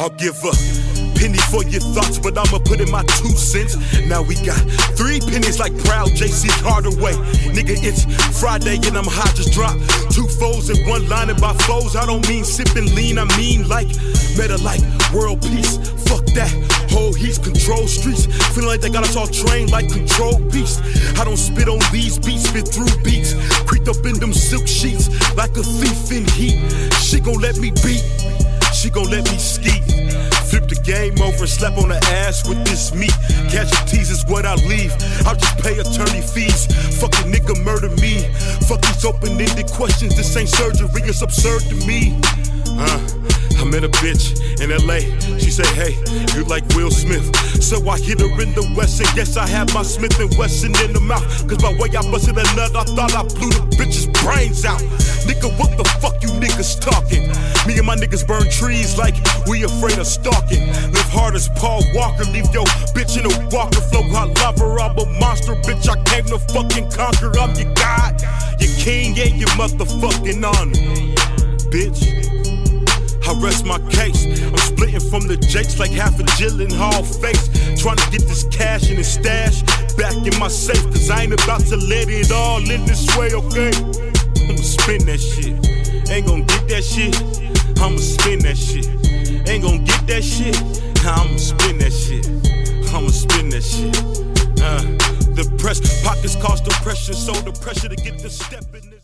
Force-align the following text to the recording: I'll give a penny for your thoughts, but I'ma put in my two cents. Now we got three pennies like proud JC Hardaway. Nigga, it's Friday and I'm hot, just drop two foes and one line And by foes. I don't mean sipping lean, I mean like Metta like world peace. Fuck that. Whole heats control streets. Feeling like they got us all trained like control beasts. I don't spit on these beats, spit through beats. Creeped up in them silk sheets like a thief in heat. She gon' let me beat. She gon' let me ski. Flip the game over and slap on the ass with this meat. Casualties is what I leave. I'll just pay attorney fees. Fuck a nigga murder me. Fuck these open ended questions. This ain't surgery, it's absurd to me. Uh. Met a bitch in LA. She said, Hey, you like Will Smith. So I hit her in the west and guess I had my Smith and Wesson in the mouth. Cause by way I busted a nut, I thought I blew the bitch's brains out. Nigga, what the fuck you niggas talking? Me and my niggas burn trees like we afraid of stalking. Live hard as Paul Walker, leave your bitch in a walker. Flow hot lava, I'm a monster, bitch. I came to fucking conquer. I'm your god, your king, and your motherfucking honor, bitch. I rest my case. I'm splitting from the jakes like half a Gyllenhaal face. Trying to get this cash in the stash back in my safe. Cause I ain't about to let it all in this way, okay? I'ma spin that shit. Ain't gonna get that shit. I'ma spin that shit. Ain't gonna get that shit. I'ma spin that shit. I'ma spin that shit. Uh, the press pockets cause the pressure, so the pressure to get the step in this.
I'll 0.00 0.08
give 0.16 0.42
a 0.44 0.52
penny 1.20 1.36
for 1.52 1.62
your 1.68 1.84
thoughts, 1.92 2.18
but 2.18 2.32
I'ma 2.32 2.56
put 2.64 2.80
in 2.80 2.90
my 2.90 3.04
two 3.20 3.36
cents. 3.36 3.76
Now 4.08 4.22
we 4.22 4.34
got 4.46 4.56
three 4.96 5.20
pennies 5.20 5.60
like 5.60 5.76
proud 5.84 6.08
JC 6.16 6.48
Hardaway. 6.64 7.12
Nigga, 7.52 7.76
it's 7.84 8.08
Friday 8.40 8.80
and 8.88 8.96
I'm 8.96 9.04
hot, 9.04 9.36
just 9.36 9.52
drop 9.52 9.76
two 10.08 10.26
foes 10.40 10.70
and 10.70 10.88
one 10.88 11.06
line 11.06 11.28
And 11.28 11.38
by 11.38 11.52
foes. 11.68 11.96
I 11.96 12.06
don't 12.06 12.26
mean 12.30 12.44
sipping 12.44 12.94
lean, 12.94 13.18
I 13.18 13.24
mean 13.36 13.68
like 13.68 13.88
Metta 14.40 14.56
like 14.64 14.80
world 15.12 15.42
peace. 15.42 15.76
Fuck 16.08 16.24
that. 16.32 16.48
Whole 16.88 17.12
heats 17.12 17.36
control 17.36 17.86
streets. 17.86 18.24
Feeling 18.56 18.70
like 18.70 18.80
they 18.80 18.88
got 18.88 19.04
us 19.04 19.16
all 19.16 19.26
trained 19.26 19.70
like 19.70 19.92
control 19.92 20.38
beasts. 20.48 20.80
I 21.20 21.24
don't 21.24 21.36
spit 21.36 21.68
on 21.68 21.78
these 21.92 22.18
beats, 22.18 22.48
spit 22.48 22.66
through 22.68 22.88
beats. 23.04 23.36
Creeped 23.68 23.88
up 23.88 24.00
in 24.06 24.18
them 24.18 24.32
silk 24.32 24.66
sheets 24.66 25.12
like 25.36 25.54
a 25.58 25.62
thief 25.62 26.10
in 26.10 26.24
heat. 26.32 26.56
She 27.04 27.20
gon' 27.20 27.36
let 27.36 27.58
me 27.58 27.70
beat. 27.84 28.00
She 28.80 28.88
gon' 28.88 29.10
let 29.10 29.30
me 29.30 29.36
ski. 29.36 29.76
Flip 30.48 30.66
the 30.66 30.80
game 30.82 31.20
over 31.20 31.44
and 31.44 31.48
slap 31.50 31.76
on 31.76 31.90
the 31.90 32.00
ass 32.24 32.48
with 32.48 32.64
this 32.64 32.94
meat. 32.94 33.12
Casualties 33.52 34.10
is 34.10 34.24
what 34.24 34.46
I 34.46 34.54
leave. 34.54 34.90
I'll 35.26 35.36
just 35.36 35.58
pay 35.58 35.76
attorney 35.76 36.22
fees. 36.22 36.64
Fuck 36.98 37.12
a 37.20 37.28
nigga 37.28 37.62
murder 37.62 37.90
me. 38.00 38.24
Fuck 38.66 38.80
these 38.80 39.04
open 39.04 39.38
ended 39.38 39.70
questions. 39.70 40.16
This 40.16 40.34
ain't 40.34 40.48
surgery, 40.48 41.02
it's 41.04 41.20
absurd 41.20 41.60
to 41.68 41.74
me. 41.86 42.18
Uh. 42.68 43.19
Met 43.80 43.88
a 43.88 43.92
bitch 44.04 44.36
in 44.60 44.68
LA. 44.68 45.00
She 45.38 45.50
said, 45.50 45.64
Hey, 45.72 45.96
you 46.36 46.44
like 46.44 46.68
Will 46.76 46.90
Smith. 46.90 47.24
So 47.62 47.80
I 47.88 47.98
hit 47.98 48.20
her 48.20 48.28
in 48.42 48.52
the 48.52 48.66
west 48.76 49.00
and 49.00 49.08
guess 49.16 49.38
I 49.38 49.46
had 49.46 49.72
my 49.72 49.82
Smith 49.82 50.20
and 50.20 50.28
Wesson 50.36 50.76
in 50.84 50.92
the 50.92 51.00
mouth. 51.00 51.24
Cause 51.48 51.62
by 51.62 51.72
way 51.80 51.88
I 51.96 52.04
busted 52.12 52.36
a 52.36 52.44
nut, 52.52 52.76
I 52.76 52.84
thought 52.84 53.14
I 53.16 53.22
blew 53.22 53.48
the 53.48 53.64
bitch's 53.80 54.04
brains 54.20 54.66
out. 54.66 54.80
Nigga, 55.24 55.48
what 55.56 55.72
the 55.78 55.84
fuck 55.96 56.20
you 56.20 56.28
niggas 56.28 56.76
talking? 56.76 57.24
Me 57.64 57.78
and 57.78 57.86
my 57.86 57.96
niggas 57.96 58.26
burn 58.26 58.44
trees 58.50 58.98
like 58.98 59.16
we 59.48 59.64
afraid 59.64 59.96
of 59.96 60.06
stalking. 60.06 60.68
Live 60.92 61.08
hard 61.08 61.34
as 61.34 61.48
Paul 61.56 61.80
Walker, 61.94 62.24
leave 62.24 62.52
your 62.52 62.68
bitch 62.92 63.16
in 63.16 63.24
a 63.24 63.32
walker. 63.48 63.80
Flow 63.80 64.04
hot 64.12 64.36
lava, 64.44 64.76
I'm 64.76 64.98
a 64.98 65.06
monster, 65.18 65.56
bitch. 65.64 65.88
I 65.88 65.96
came 66.04 66.28
to 66.28 66.38
fucking 66.52 66.92
conquer. 66.92 67.32
I'm 67.40 67.56
your 67.56 67.72
god, 67.72 68.20
your 68.60 68.76
king, 68.76 69.16
and 69.16 69.40
your 69.40 69.48
motherfucking 69.56 70.44
honor, 70.44 70.76
bitch. 71.72 72.19
I 73.30 73.32
rest 73.34 73.64
my 73.64 73.78
case. 73.90 74.26
I'm 74.42 74.56
splitting 74.56 74.98
from 75.08 75.28
the 75.28 75.36
jakes 75.36 75.78
like 75.78 75.92
half 75.92 76.18
a 76.18 76.24
Gyllenhaal 76.34 77.06
face. 77.22 77.46
Trying 77.80 77.98
to 77.98 78.10
get 78.10 78.26
this 78.26 78.42
cash 78.50 78.90
in 78.90 78.96
the 78.96 79.04
stash 79.04 79.62
back 79.94 80.16
in 80.26 80.36
my 80.40 80.48
safe. 80.48 80.82
Cause 80.86 81.08
I 81.10 81.22
ain't 81.22 81.34
about 81.34 81.60
to 81.66 81.76
let 81.76 82.08
it 82.08 82.32
all 82.32 82.58
in 82.58 82.84
this 82.86 83.06
way, 83.16 83.30
okay? 83.32 83.70
I'ma 84.50 84.62
spin 84.66 85.06
that 85.06 85.20
shit. 85.20 85.54
Ain't 86.10 86.26
gonna 86.26 86.42
get 86.42 86.66
that 86.74 86.82
shit. 86.82 87.14
I'ma 87.78 87.98
spin 87.98 88.40
that 88.40 88.58
shit. 88.58 88.88
Ain't 89.48 89.62
gonna 89.62 89.78
get 89.78 90.04
that 90.08 90.24
shit. 90.24 90.58
I'ma 91.06 91.36
spin 91.36 91.78
that 91.78 91.92
shit. 91.92 92.26
I'ma 92.92 93.10
spin 93.10 93.48
that 93.50 93.62
shit. 93.62 93.94
Uh, 94.58 94.82
the 95.38 95.46
press 95.56 95.78
pockets 96.02 96.34
cause 96.34 96.60
the 96.62 96.74
pressure, 96.82 97.14
so 97.14 97.32
the 97.32 97.52
pressure 97.62 97.88
to 97.88 97.96
get 97.96 98.18
the 98.18 98.28
step 98.28 98.64
in 98.74 98.90
this. 98.90 98.98